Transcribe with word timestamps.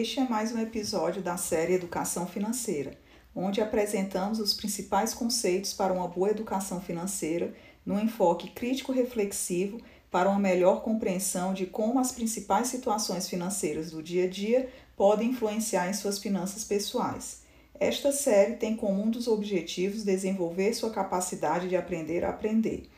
Este 0.00 0.20
é 0.20 0.28
mais 0.28 0.54
um 0.54 0.60
episódio 0.60 1.20
da 1.20 1.36
série 1.36 1.72
Educação 1.72 2.24
Financeira, 2.24 2.96
onde 3.34 3.60
apresentamos 3.60 4.38
os 4.38 4.54
principais 4.54 5.12
conceitos 5.12 5.74
para 5.74 5.92
uma 5.92 6.06
boa 6.06 6.30
educação 6.30 6.80
financeira 6.80 7.52
no 7.84 7.98
enfoque 7.98 8.48
crítico-reflexivo 8.50 9.80
para 10.08 10.30
uma 10.30 10.38
melhor 10.38 10.82
compreensão 10.82 11.52
de 11.52 11.66
como 11.66 11.98
as 11.98 12.12
principais 12.12 12.68
situações 12.68 13.28
financeiras 13.28 13.90
do 13.90 14.00
dia 14.00 14.26
a 14.26 14.28
dia 14.28 14.68
podem 14.96 15.30
influenciar 15.30 15.90
em 15.90 15.94
suas 15.94 16.20
finanças 16.20 16.62
pessoais. 16.62 17.42
Esta 17.74 18.12
série 18.12 18.54
tem 18.54 18.76
como 18.76 19.02
um 19.02 19.10
dos 19.10 19.26
objetivos 19.26 20.04
desenvolver 20.04 20.74
sua 20.74 20.90
capacidade 20.90 21.68
de 21.68 21.74
aprender 21.74 22.24
a 22.24 22.28
aprender. 22.28 22.88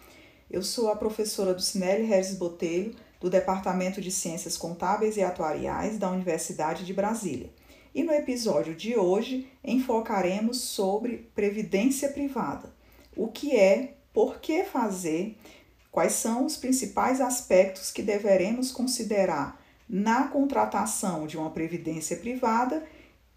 Eu 0.51 0.63
sou 0.63 0.91
a 0.91 0.97
professora 0.97 1.55
do 1.55 1.63
Cinelli 1.63 2.07
Botelho, 2.35 2.95
do 3.21 3.29
Departamento 3.29 4.01
de 4.01 4.11
Ciências 4.11 4.57
Contábeis 4.57 5.17
e 5.17 5.23
Atuariais 5.23 5.99
da 5.99 6.11
Universidade 6.11 6.85
de 6.85 6.95
Brasília. 6.95 7.53
E 7.95 8.03
no 8.03 8.13
episódio 8.13 8.75
de 8.75 8.97
hoje 8.97 9.49
enfocaremos 9.63 10.61
sobre 10.61 11.31
previdência 11.35 12.09
privada. 12.09 12.73
O 13.15 13.29
que 13.29 13.55
é, 13.55 13.95
por 14.13 14.41
que 14.41 14.65
fazer, 14.65 15.37
quais 15.91 16.13
são 16.13 16.47
os 16.47 16.57
principais 16.57 17.21
aspectos 17.21 17.91
que 17.91 18.03
deveremos 18.03 18.73
considerar 18.73 19.61
na 19.89 20.29
contratação 20.29 21.27
de 21.27 21.37
uma 21.37 21.51
previdência 21.51 22.17
privada 22.17 22.87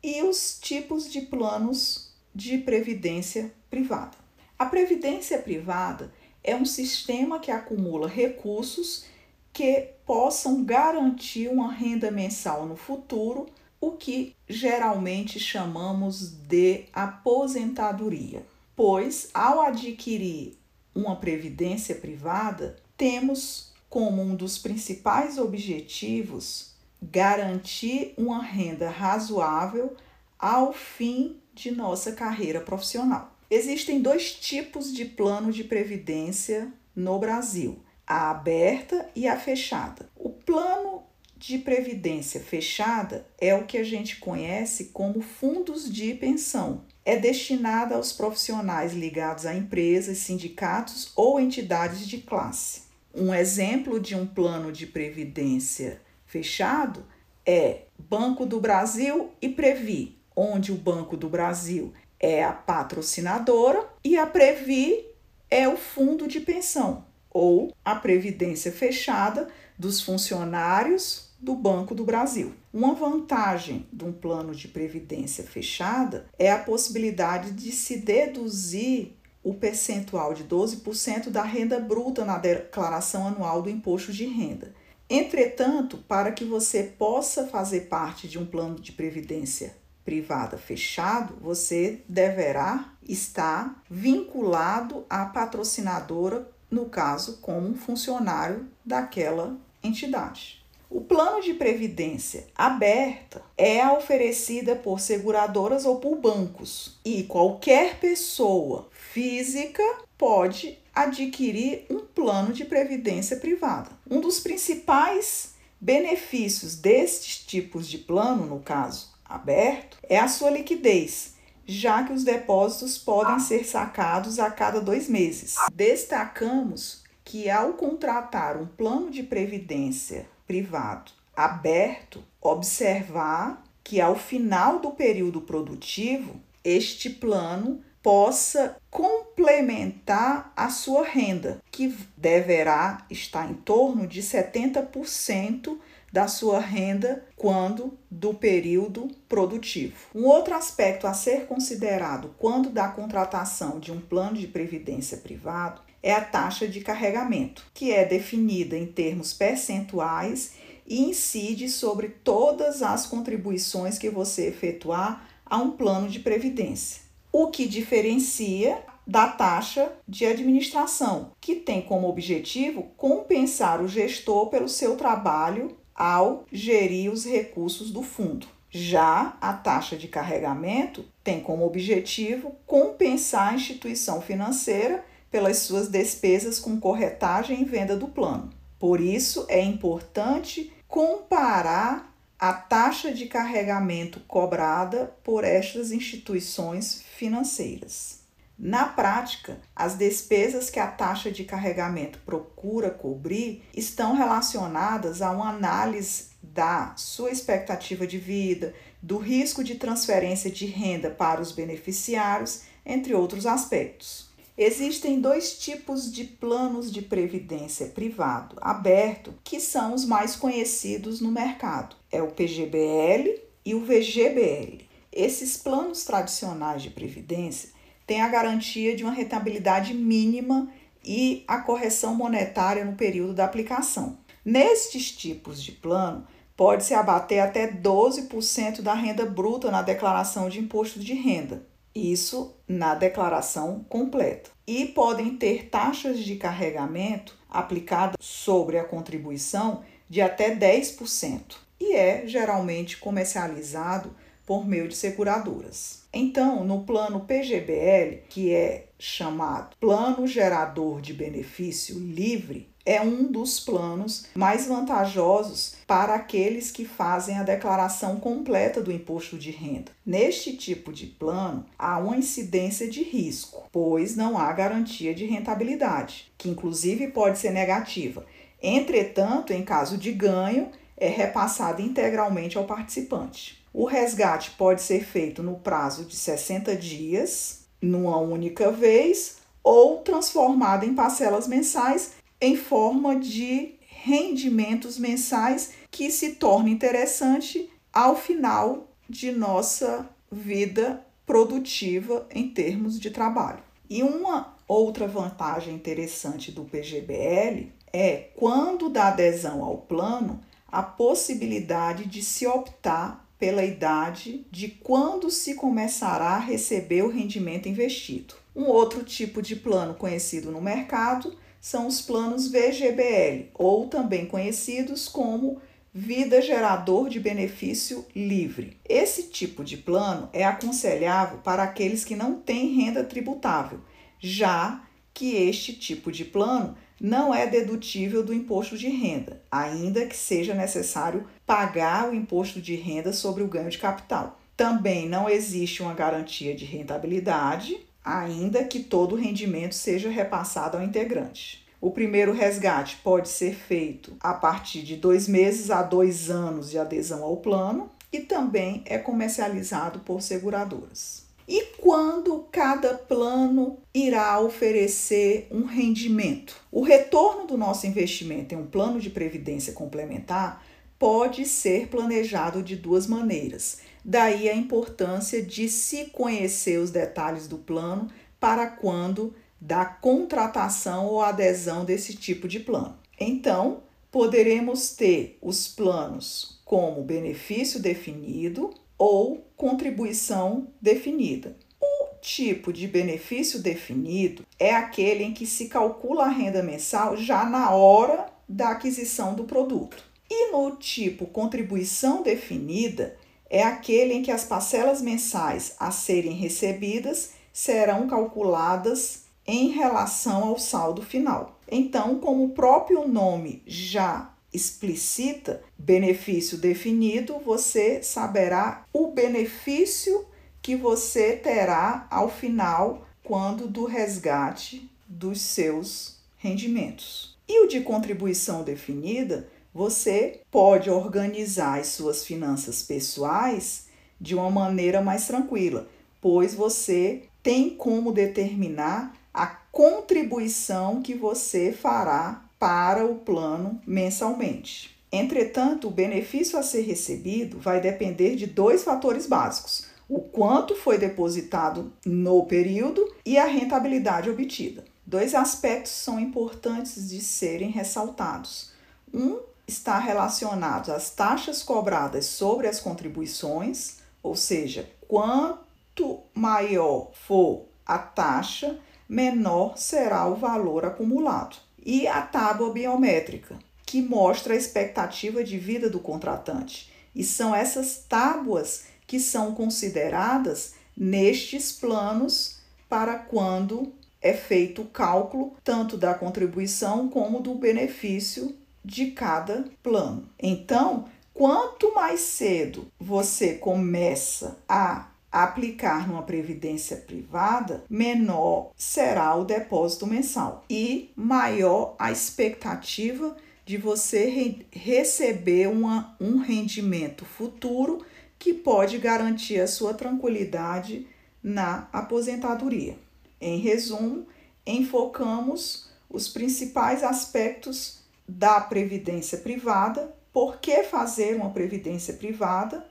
e 0.03 0.21
os 0.21 0.59
tipos 0.59 1.11
de 1.11 1.21
planos 1.21 2.13
de 2.33 2.59
previdência 2.59 3.51
privada. 3.69 4.17
A 4.57 4.65
previdência 4.67 5.39
privada 5.39 6.13
é 6.43 6.55
um 6.55 6.65
sistema 6.65 7.39
que 7.39 7.49
acumula 7.49 8.07
recursos 8.07 9.05
que 9.53 9.89
possam 10.05 10.63
garantir 10.65 11.47
uma 11.47 11.71
renda 11.71 12.09
mensal 12.09 12.65
no 12.65 12.75
futuro, 12.75 13.47
o 13.79 13.91
que 13.91 14.35
geralmente 14.49 15.39
chamamos 15.39 16.31
de 16.31 16.85
aposentadoria. 16.91 18.43
Pois, 18.75 19.29
ao 19.33 19.61
adquirir 19.61 20.57
uma 20.95 21.15
previdência 21.15 21.95
privada, 21.95 22.75
temos 22.97 23.71
como 23.89 24.21
um 24.21 24.35
dos 24.35 24.57
principais 24.57 25.37
objetivos 25.37 26.73
garantir 27.01 28.13
uma 28.17 28.41
renda 28.41 28.89
razoável 28.89 29.95
ao 30.39 30.73
fim 30.73 31.37
de 31.53 31.69
nossa 31.69 32.13
carreira 32.13 32.59
profissional. 32.59 33.31
Existem 33.49 34.01
dois 34.01 34.33
tipos 34.33 34.91
de 34.91 35.05
plano 35.05 35.51
de 35.51 35.63
previdência 35.63 36.73
no 36.95 37.19
Brasil: 37.19 37.79
a 38.05 38.31
aberta 38.31 39.09
e 39.15 39.27
a 39.27 39.37
fechada. 39.37 40.09
O 40.15 40.29
plano 40.29 41.03
de 41.37 41.57
previdência 41.57 42.39
fechada 42.39 43.25
é 43.37 43.53
o 43.53 43.65
que 43.65 43.77
a 43.77 43.83
gente 43.83 44.17
conhece 44.17 44.85
como 44.85 45.21
fundos 45.21 45.91
de 45.91 46.13
pensão. 46.13 46.85
É 47.03 47.17
destinado 47.17 47.93
aos 47.93 48.13
profissionais 48.13 48.93
ligados 48.93 49.45
a 49.45 49.53
empresas, 49.53 50.19
sindicatos 50.19 51.11
ou 51.15 51.39
entidades 51.39 52.07
de 52.07 52.19
classe. 52.19 52.83
Um 53.13 53.33
exemplo 53.33 53.99
de 53.99 54.15
um 54.15 54.25
plano 54.25 54.71
de 54.71 54.87
previdência 54.87 56.01
fechado 56.25 57.05
é 57.45 57.81
Banco 57.99 58.45
do 58.45 58.59
Brasil 58.59 59.31
e 59.41 59.49
Previ, 59.49 60.17
onde 60.33 60.71
o 60.71 60.75
Banco 60.75 61.17
do 61.17 61.27
Brasil 61.27 61.93
é 62.19 62.41
a 62.41 62.53
patrocinadora 62.53 63.85
e 64.01 64.17
a 64.17 64.25
Previ 64.25 65.05
é 65.51 65.67
o 65.67 65.75
fundo 65.75 66.25
de 66.25 66.39
pensão 66.39 67.05
ou 67.33 67.73
a 67.83 67.95
previdência 67.95 68.71
fechada 68.71 69.47
dos 69.77 70.01
funcionários 70.01 71.33
do 71.39 71.55
Banco 71.55 71.93
do 71.93 72.05
Brasil. 72.05 72.53
Uma 72.71 72.93
vantagem 72.93 73.85
de 73.91 74.05
um 74.05 74.13
plano 74.13 74.55
de 74.55 74.67
previdência 74.69 75.43
fechada 75.43 76.25
é 76.39 76.51
a 76.51 76.59
possibilidade 76.59 77.51
de 77.51 77.71
se 77.71 77.97
deduzir 77.97 79.13
o 79.43 79.53
percentual 79.53 80.33
de 80.33 80.45
12% 80.45 81.29
da 81.29 81.43
renda 81.43 81.79
bruta 81.79 82.23
na 82.23 82.37
declaração 82.37 83.27
anual 83.27 83.61
do 83.61 83.69
imposto 83.69 84.13
de 84.13 84.25
renda. 84.25 84.73
Entretanto, 85.09 85.97
para 85.97 86.31
que 86.31 86.45
você 86.45 86.83
possa 86.83 87.45
fazer 87.45 87.81
parte 87.81 88.27
de 88.27 88.39
um 88.39 88.45
plano 88.45 88.79
de 88.79 88.93
previdência 88.93 89.75
privada 90.05 90.57
fechado, 90.57 91.35
você 91.41 92.01
deverá 92.07 92.93
estar 93.07 93.83
vinculado 93.89 95.05
à 95.09 95.25
patrocinadora 95.25 96.49
no 96.73 96.85
caso, 96.85 97.37
como 97.41 97.67
um 97.67 97.75
funcionário 97.75 98.67
daquela 98.83 99.55
entidade. 99.83 100.63
O 100.89 101.01
plano 101.01 101.41
de 101.41 101.53
previdência 101.53 102.45
aberta 102.55 103.41
é 103.57 103.87
oferecida 103.87 104.75
por 104.75 104.99
seguradoras 104.99 105.85
ou 105.85 105.95
por 105.99 106.15
bancos 106.17 106.99
e 107.03 107.23
qualquer 107.23 107.99
pessoa 107.99 108.87
física 108.91 109.83
pode 110.17 110.77
adquirir 110.93 111.85
um 111.89 111.99
plano 111.99 112.53
de 112.53 112.65
previdência 112.65 113.37
privada. 113.37 113.89
Um 114.09 114.19
dos 114.19 114.39
principais 114.39 115.55
benefícios 115.81 116.75
destes 116.75 117.39
tipos 117.39 117.87
de 117.87 117.97
plano, 117.97 118.45
no 118.45 118.59
caso 118.59 119.11
aberto, 119.25 119.97
é 120.07 120.19
a 120.19 120.27
sua 120.27 120.51
liquidez, 120.51 121.33
já 121.65 122.03
que 122.03 122.13
os 122.13 122.23
depósitos 122.23 122.97
podem 122.97 123.39
ser 123.39 123.65
sacados 123.65 124.39
a 124.39 124.49
cada 124.49 124.81
dois 124.81 125.07
meses. 125.07 125.55
Destacamos 125.73 127.03
que, 127.23 127.49
ao 127.49 127.73
contratar 127.73 128.57
um 128.57 128.65
plano 128.65 129.09
de 129.09 129.23
previdência 129.23 130.27
privado 130.45 131.11
aberto, 131.35 132.23
observar 132.41 133.63
que 133.83 133.99
ao 133.99 134.15
final 134.15 134.79
do 134.79 134.91
período 134.91 135.41
produtivo, 135.41 136.39
este 136.63 137.09
plano 137.09 137.81
possa 138.01 138.75
complementar 138.91 140.51
a 140.55 140.69
sua 140.69 141.05
renda, 141.05 141.61
que 141.71 141.95
deverá 142.17 143.05
estar 143.09 143.49
em 143.49 143.53
torno 143.53 144.05
de 144.05 144.21
70% 144.21 145.77
da 146.13 146.27
sua 146.27 146.59
renda 146.59 147.25
quando 147.35 147.97
do 148.09 148.35
período 148.35 149.09
produtivo. 149.27 149.95
Um 150.13 150.25
outro 150.25 150.53
aspecto 150.53 151.07
a 151.07 151.13
ser 151.13 151.47
considerado 151.47 152.35
quando 152.37 152.69
da 152.69 152.87
contratação 152.87 153.79
de 153.79 153.91
um 153.91 153.99
plano 153.99 154.37
de 154.37 154.45
previdência 154.45 155.17
privado 155.17 155.81
é 156.03 156.13
a 156.13 156.21
taxa 156.21 156.67
de 156.67 156.81
carregamento, 156.81 157.65
que 157.73 157.91
é 157.91 158.05
definida 158.05 158.77
em 158.77 158.85
termos 158.85 159.33
percentuais 159.33 160.53
e 160.85 161.01
incide 161.01 161.67
sobre 161.67 162.09
todas 162.09 162.83
as 162.83 163.07
contribuições 163.07 163.97
que 163.97 164.09
você 164.09 164.47
efetuar 164.47 165.27
a 165.43 165.57
um 165.57 165.71
plano 165.71 166.07
de 166.07 166.19
previdência. 166.19 167.01
O 167.31 167.47
que 167.47 167.67
diferencia 167.67 168.83
da 169.07 169.27
taxa 169.27 169.91
de 170.07 170.25
administração, 170.25 171.31
que 171.41 171.55
tem 171.55 171.81
como 171.81 172.07
objetivo 172.07 172.91
compensar 172.95 173.81
o 173.81 173.87
gestor 173.87 174.49
pelo 174.49 174.69
seu 174.69 174.95
trabalho 174.95 175.75
ao 175.95 176.45
gerir 176.51 177.11
os 177.11 177.25
recursos 177.25 177.91
do 177.91 178.01
fundo. 178.01 178.47
Já 178.69 179.37
a 179.39 179.53
taxa 179.53 179.95
de 179.95 180.07
carregamento 180.07 181.05
tem 181.23 181.39
como 181.39 181.65
objetivo 181.65 182.55
compensar 182.65 183.53
a 183.53 183.55
instituição 183.55 184.19
financeira 184.19 185.05
pelas 185.29 185.57
suas 185.57 185.87
despesas 185.87 186.59
com 186.59 186.79
corretagem 186.79 187.61
e 187.61 187.65
venda 187.65 187.95
do 187.95 188.07
plano. 188.07 188.49
Por 188.79 188.99
isso, 188.99 189.45
é 189.47 189.61
importante 189.61 190.73
comparar 190.87 192.13
a 192.39 192.51
taxa 192.51 193.13
de 193.13 193.27
carregamento 193.27 194.19
cobrada 194.27 195.15
por 195.23 195.43
estas 195.43 195.91
instituições 195.91 197.01
financeiras. 197.15 198.22
Na 198.57 198.85
prática, 198.85 199.59
as 199.75 199.95
despesas 199.95 200.69
que 200.69 200.79
a 200.79 200.87
taxa 200.87 201.31
de 201.31 201.43
carregamento 201.43 202.19
procura 202.19 202.89
cobrir 202.89 203.63
estão 203.75 204.15
relacionadas 204.15 205.21
a 205.21 205.31
uma 205.31 205.49
análise 205.49 206.27
da 206.41 206.93
sua 206.95 207.31
expectativa 207.31 208.05
de 208.05 208.17
vida, 208.17 208.73
do 209.01 209.17
risco 209.17 209.63
de 209.63 209.75
transferência 209.75 210.51
de 210.51 210.65
renda 210.65 211.09
para 211.09 211.41
os 211.41 211.51
beneficiários, 211.51 212.61
entre 212.85 213.15
outros 213.15 213.45
aspectos. 213.45 214.31
Existem 214.55 215.19
dois 215.19 215.57
tipos 215.57 216.11
de 216.11 216.25
planos 216.25 216.91
de 216.91 217.01
previdência 217.01 217.87
privado 217.87 218.55
aberto 218.61 219.33
que 219.43 219.59
são 219.59 219.95
os 219.95 220.05
mais 220.05 220.35
conhecidos 220.35 221.19
no 221.19 221.31
mercado: 221.31 221.95
é 222.11 222.21
o 222.21 222.31
PGBL 222.31 223.41
e 223.65 223.73
o 223.73 223.83
VGBL. 223.83 224.85
Esses 225.11 225.57
planos 225.57 226.03
tradicionais 226.03 226.83
de 226.83 226.91
previdência 226.91 227.72
tem 228.05 228.21
a 228.21 228.27
garantia 228.27 228.95
de 228.95 229.03
uma 229.03 229.13
rentabilidade 229.13 229.93
mínima 229.93 230.69
e 231.03 231.43
a 231.47 231.57
correção 231.59 232.15
monetária 232.15 232.85
no 232.85 232.95
período 232.95 233.33
da 233.33 233.45
aplicação. 233.45 234.17
Nestes 234.43 235.11
tipos 235.11 235.61
de 235.61 235.71
plano, 235.71 236.25
pode-se 236.55 236.93
abater 236.93 237.39
até 237.39 237.71
12% 237.71 238.81
da 238.81 238.93
renda 238.93 239.25
bruta 239.25 239.71
na 239.71 239.81
declaração 239.81 240.49
de 240.49 240.59
imposto 240.59 240.99
de 240.99 241.13
renda, 241.13 241.65
isso 241.95 242.55
na 242.67 242.95
declaração 242.95 243.85
completa. 243.87 244.51
E 244.65 244.85
podem 244.85 245.37
ter 245.37 245.69
taxas 245.69 246.19
de 246.19 246.35
carregamento 246.35 247.37
aplicadas 247.49 248.15
sobre 248.19 248.77
a 248.77 248.83
contribuição 248.83 249.83
de 250.09 250.21
até 250.21 250.55
10%. 250.55 251.57
e 251.79 251.95
é 251.95 252.25
geralmente 252.25 252.97
comercializado 252.97 254.15
por 254.45 254.65
meio 254.65 254.87
de 254.87 254.95
seguradoras. 254.95 256.03
Então, 256.13 256.63
no 256.63 256.83
plano 256.83 257.21
PGBL, 257.21 258.23
que 258.29 258.53
é 258.53 258.87
chamado 258.99 259.75
Plano 259.79 260.27
Gerador 260.27 261.01
de 261.01 261.13
Benefício 261.13 261.97
Livre, 261.97 262.73
é 262.85 263.01
um 263.01 263.31
dos 263.31 263.59
planos 263.59 264.27
mais 264.35 264.67
vantajosos 264.67 265.75
para 265.87 266.15
aqueles 266.15 266.69
que 266.69 266.85
fazem 266.85 267.37
a 267.37 267.43
declaração 267.43 268.17
completa 268.19 268.81
do 268.81 268.91
imposto 268.91 269.37
de 269.37 269.51
renda. 269.51 269.91
Neste 270.05 270.55
tipo 270.55 270.91
de 270.91 271.07
plano, 271.07 271.65
há 271.79 271.97
uma 271.97 272.17
incidência 272.17 272.89
de 272.89 273.01
risco, 273.01 273.69
pois 273.71 274.15
não 274.15 274.37
há 274.37 274.51
garantia 274.51 275.15
de 275.15 275.25
rentabilidade, 275.25 276.31
que 276.37 276.49
inclusive 276.49 277.07
pode 277.07 277.39
ser 277.39 277.51
negativa. 277.51 278.25
Entretanto, 278.61 279.53
em 279.53 279.63
caso 279.63 279.97
de 279.97 280.11
ganho, 280.11 280.69
é 280.97 281.07
repassada 281.07 281.81
integralmente 281.81 282.57
ao 282.57 282.65
participante. 282.65 283.62
O 283.73 283.85
resgate 283.85 284.51
pode 284.51 284.83
ser 284.83 285.03
feito 285.03 285.41
no 285.41 285.55
prazo 285.55 286.05
de 286.05 286.15
60 286.15 286.75
dias, 286.75 287.65
numa 287.81 288.17
única 288.19 288.71
vez, 288.71 289.37
ou 289.63 289.97
transformado 289.99 290.85
em 290.85 290.93
parcelas 290.93 291.47
mensais 291.47 292.11
em 292.39 292.55
forma 292.55 293.15
de 293.15 293.75
rendimentos 293.87 294.99
mensais 294.99 295.71
que 295.89 296.11
se 296.11 296.35
torna 296.35 296.69
interessante 296.69 297.69
ao 297.91 298.15
final 298.15 298.87
de 299.09 299.31
nossa 299.31 300.07
vida 300.31 301.03
produtiva 301.25 302.27
em 302.29 302.49
termos 302.49 302.99
de 302.99 303.09
trabalho. 303.09 303.63
E 303.89 304.03
uma 304.03 304.55
outra 304.67 305.07
vantagem 305.07 305.73
interessante 305.73 306.51
do 306.51 306.63
PGBL 306.65 307.71
é 307.91 308.29
quando 308.35 308.89
da 308.89 309.07
adesão 309.07 309.63
ao 309.63 309.77
plano 309.77 310.41
a 310.67 310.81
possibilidade 310.81 312.05
de 312.05 312.21
se 312.23 312.47
optar 312.47 313.22
pela 313.43 313.65
idade 313.65 314.47
de 314.49 314.69
quando 314.69 315.29
se 315.29 315.55
começará 315.55 316.27
a 316.27 316.39
receber 316.39 317.01
o 317.01 317.09
rendimento 317.09 317.67
investido. 317.67 318.35
Um 318.55 318.67
outro 318.67 319.03
tipo 319.03 319.41
de 319.41 319.53
plano 319.53 319.95
conhecido 319.95 320.49
no 320.49 320.61
mercado 320.61 321.35
são 321.59 321.85
os 321.85 321.99
planos 321.99 322.47
VGBL, 322.49 323.49
ou 323.53 323.87
também 323.89 324.25
conhecidos 324.25 325.09
como 325.09 325.61
Vida 325.93 326.41
Gerador 326.41 327.09
de 327.09 327.19
Benefício 327.19 328.05
Livre. 328.15 328.77
Esse 328.87 329.23
tipo 329.23 329.61
de 329.61 329.75
plano 329.75 330.29
é 330.31 330.45
aconselhável 330.45 331.39
para 331.39 331.63
aqueles 331.63 332.05
que 332.05 332.15
não 332.15 332.35
têm 332.35 332.73
renda 332.73 333.03
tributável, 333.03 333.81
já 334.21 334.85
que 335.13 335.35
este 335.35 335.73
tipo 335.73 336.13
de 336.13 336.23
plano 336.23 336.77
não 337.03 337.35
é 337.35 337.45
dedutível 337.45 338.23
do 338.23 338.33
imposto 338.33 338.77
de 338.77 338.87
renda, 338.87 339.41
ainda 339.51 340.05
que 340.05 340.15
seja 340.15 340.53
necessário 340.53 341.27
pagar 341.45 342.09
o 342.09 342.15
imposto 342.15 342.61
de 342.61 342.75
renda 342.75 343.11
sobre 343.11 343.43
o 343.43 343.47
ganho 343.47 343.69
de 343.69 343.77
capital. 343.77 344.39
Também 344.55 345.09
não 345.09 345.29
existe 345.29 345.81
uma 345.81 345.93
garantia 345.93 346.55
de 346.55 346.63
rentabilidade, 346.63 347.77
ainda 348.05 348.63
que 348.63 348.79
todo 348.79 349.15
o 349.15 349.19
rendimento 349.19 349.75
seja 349.75 350.09
repassado 350.09 350.77
ao 350.77 350.83
integrante. 350.83 351.65
O 351.81 351.91
primeiro 351.91 352.31
resgate 352.31 352.95
pode 353.03 353.27
ser 353.27 353.53
feito 353.53 354.15
a 354.21 354.33
partir 354.33 354.81
de 354.81 354.95
dois 354.95 355.27
meses 355.27 355.69
a 355.69 355.83
dois 355.83 356.29
anos 356.29 356.69
de 356.69 356.77
adesão 356.77 357.21
ao 357.21 357.35
plano 357.35 357.91
e 358.13 358.21
também 358.21 358.81
é 358.85 358.97
comercializado 358.97 359.99
por 359.99 360.21
seguradoras. 360.21 361.22
E 361.53 361.65
quando 361.77 362.47
cada 362.51 362.95
plano 362.95 363.77
irá 363.93 364.39
oferecer 364.39 365.47
um 365.51 365.65
rendimento? 365.65 366.59
O 366.71 366.81
retorno 366.81 367.45
do 367.45 367.55
nosso 367.55 367.85
investimento 367.85 368.55
em 368.55 368.57
um 368.57 368.65
plano 368.65 368.99
de 368.99 369.11
previdência 369.11 369.71
complementar 369.71 370.65
pode 370.97 371.45
ser 371.45 371.89
planejado 371.89 372.63
de 372.63 372.75
duas 372.75 373.05
maneiras. 373.05 373.81
Daí 374.03 374.49
a 374.49 374.55
importância 374.55 375.43
de 375.43 375.69
se 375.69 376.05
conhecer 376.05 376.79
os 376.79 376.89
detalhes 376.89 377.47
do 377.47 377.59
plano 377.59 378.09
para 378.39 378.65
quando 378.65 379.35
da 379.61 379.85
contratação 379.85 381.05
ou 381.05 381.21
adesão 381.21 381.85
desse 381.85 382.15
tipo 382.15 382.47
de 382.47 382.61
plano. 382.61 382.97
Então, 383.19 383.83
poderemos 384.11 384.95
ter 384.95 385.37
os 385.39 385.67
planos 385.67 386.59
como 386.65 387.03
benefício 387.03 387.79
definido 387.79 388.73
ou 389.03 389.45
contribuição 389.57 390.69
definida. 390.81 391.57
O 391.77 392.15
tipo 392.21 392.71
de 392.71 392.87
benefício 392.87 393.61
definido 393.61 394.45
é 394.57 394.73
aquele 394.73 395.25
em 395.25 395.33
que 395.33 395.45
se 395.45 395.67
calcula 395.67 396.23
a 396.23 396.29
renda 396.29 396.63
mensal 396.63 397.17
já 397.17 397.43
na 397.43 397.71
hora 397.71 398.27
da 398.47 398.69
aquisição 398.69 399.35
do 399.35 399.43
produto. 399.43 400.01
E 400.29 400.53
no 400.53 400.77
tipo 400.77 401.25
contribuição 401.25 402.23
definida, 402.23 403.17
é 403.49 403.61
aquele 403.61 404.13
em 404.13 404.23
que 404.23 404.31
as 404.31 404.45
parcelas 404.45 405.01
mensais 405.01 405.75
a 405.77 405.91
serem 405.91 406.31
recebidas 406.31 407.33
serão 407.51 408.07
calculadas 408.07 409.23
em 409.45 409.67
relação 409.71 410.45
ao 410.45 410.57
saldo 410.57 411.01
final. 411.01 411.59
Então, 411.69 412.19
como 412.19 412.45
o 412.45 412.49
próprio 412.51 413.05
nome 413.05 413.61
já 413.67 414.32
explicita 414.53 415.61
benefício 415.77 416.57
definido, 416.57 417.39
você 417.39 418.03
saberá 418.03 418.85
o 418.93 419.07
benefício 419.07 420.25
que 420.61 420.75
você 420.75 421.33
terá 421.35 422.07
ao 422.09 422.29
final 422.29 423.07
quando 423.23 423.67
do 423.67 423.85
resgate 423.85 424.89
dos 425.07 425.41
seus 425.41 426.17
rendimentos. 426.37 427.37
E 427.47 427.65
o 427.65 427.67
de 427.67 427.81
contribuição 427.81 428.63
definida 428.63 429.49
você 429.73 430.41
pode 430.51 430.89
organizar 430.89 431.79
as 431.79 431.87
suas 431.87 432.23
finanças 432.23 432.83
pessoais 432.83 433.87
de 434.21 434.35
uma 434.35 434.49
maneira 434.49 435.01
mais 435.01 435.25
tranquila, 435.25 435.87
pois 436.21 436.53
você 436.53 437.23
tem 437.41 437.71
como 437.71 438.11
determinar 438.11 439.15
a 439.33 439.47
contribuição 439.47 441.01
que 441.01 441.15
você 441.15 441.73
fará 441.73 442.42
para 442.63 443.05
o 443.05 443.15
plano 443.15 443.81
mensalmente. 443.85 444.97
Entretanto, 445.11 445.89
o 445.89 445.91
benefício 445.91 446.57
a 446.57 446.63
ser 446.63 446.83
recebido 446.83 447.59
vai 447.59 447.81
depender 447.81 448.37
de 448.37 448.47
dois 448.47 448.85
fatores 448.85 449.27
básicos: 449.27 449.87
o 450.07 450.21
quanto 450.21 450.73
foi 450.73 450.97
depositado 450.97 451.91
no 452.05 452.45
período 452.45 453.05
e 453.25 453.37
a 453.37 453.43
rentabilidade 453.43 454.29
obtida. 454.29 454.85
Dois 455.05 455.35
aspectos 455.35 455.91
são 455.91 456.17
importantes 456.17 457.09
de 457.09 457.19
serem 457.19 457.69
ressaltados. 457.69 458.71
Um 459.13 459.41
está 459.67 459.99
relacionado 459.99 460.93
às 460.93 461.09
taxas 461.09 461.61
cobradas 461.61 462.27
sobre 462.27 462.67
as 462.67 462.79
contribuições, 462.79 463.97
ou 464.23 464.37
seja, 464.37 464.89
quanto 465.05 466.21
maior 466.33 467.11
for 467.27 467.65
a 467.85 467.97
taxa, 467.97 468.79
menor 469.09 469.77
será 469.77 470.25
o 470.29 470.35
valor 470.35 470.85
acumulado. 470.85 471.57
E 471.85 472.07
a 472.07 472.21
tábua 472.21 472.71
biométrica, 472.71 473.57
que 473.85 474.01
mostra 474.01 474.53
a 474.53 474.57
expectativa 474.57 475.43
de 475.43 475.57
vida 475.57 475.89
do 475.89 475.99
contratante. 475.99 476.91
E 477.13 477.23
são 477.23 477.53
essas 477.53 478.03
tábuas 478.07 478.85
que 479.05 479.19
são 479.19 479.53
consideradas 479.53 480.73
nestes 480.97 481.71
planos 481.71 482.59
para 482.87 483.15
quando 483.15 483.91
é 484.21 484.33
feito 484.33 484.83
o 484.83 484.87
cálculo 484.87 485.55
tanto 485.63 485.97
da 485.97 486.13
contribuição 486.13 487.09
como 487.09 487.41
do 487.41 487.53
benefício 487.55 488.55
de 488.83 489.11
cada 489.11 489.65
plano. 489.81 490.29
Então, 490.39 491.05
quanto 491.33 491.93
mais 491.93 492.21
cedo 492.21 492.87
você 492.99 493.55
começa 493.55 494.57
a 494.67 495.09
aplicar 495.33 496.07
numa 496.07 496.21
previdência 496.21 496.95
privada, 496.95 497.83
menor 497.89 498.71
será 498.77 499.35
o 499.35 499.43
depósito 499.43 500.05
mensal 500.05 500.63
e 500.69 501.11
maior 501.15 501.95
a 501.97 502.11
expectativa 502.11 503.35
de 503.65 503.77
você 503.77 504.25
re 504.29 504.67
receber 504.71 505.67
uma, 505.67 506.15
um 506.21 506.37
rendimento 506.37 507.25
futuro 507.25 508.05
que 508.37 508.53
pode 508.53 508.99
garantir 508.99 509.59
a 509.59 509.67
sua 509.67 509.93
tranquilidade 509.95 511.07
na 511.41 511.87
aposentadoria. 511.91 512.95
Em 513.41 513.57
resumo, 513.57 514.27
enfocamos 514.67 515.89
os 516.09 516.27
principais 516.27 517.03
aspectos 517.03 518.03
da 518.27 518.61
previdência 518.61 519.39
privada, 519.39 520.13
por 520.31 520.59
que 520.59 520.83
fazer 520.83 521.35
uma 521.35 521.49
previdência 521.49 522.13
privada 522.13 522.85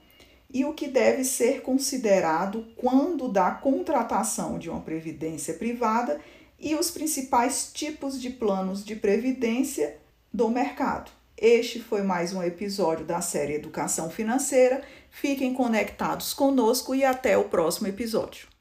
e 0.53 0.63
o 0.63 0.73
que 0.73 0.87
deve 0.87 1.23
ser 1.23 1.61
considerado 1.61 2.67
quando 2.77 3.27
da 3.27 3.49
contratação 3.49 4.59
de 4.59 4.69
uma 4.69 4.81
previdência 4.81 5.55
privada 5.55 6.21
e 6.59 6.75
os 6.75 6.91
principais 6.91 7.71
tipos 7.73 8.21
de 8.21 8.29
planos 8.29 8.85
de 8.85 8.95
previdência 8.95 9.97
do 10.31 10.49
mercado. 10.49 11.11
Este 11.35 11.79
foi 11.79 12.03
mais 12.03 12.31
um 12.33 12.43
episódio 12.43 13.03
da 13.03 13.19
série 13.19 13.55
Educação 13.55 14.09
Financeira. 14.09 14.83
Fiquem 15.09 15.53
conectados 15.53 16.33
conosco 16.33 16.93
e 16.93 17.03
até 17.03 17.37
o 17.37 17.45
próximo 17.45 17.87
episódio. 17.87 18.52